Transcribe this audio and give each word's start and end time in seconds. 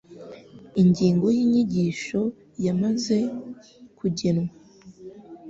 Ingingo 0.81 1.25
y'inyigisho 1.35 2.19
yamaze 2.65 3.17
kugenwa. 3.97 4.49